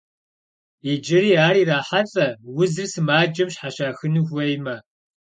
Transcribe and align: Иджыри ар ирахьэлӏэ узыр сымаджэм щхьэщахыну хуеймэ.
Иджыри 0.91 1.33
ар 1.47 1.55
ирахьэлӏэ 1.61 2.27
узыр 2.59 2.87
сымаджэм 2.91 3.49
щхьэщахыну 3.53 4.25
хуеймэ. 4.27 4.75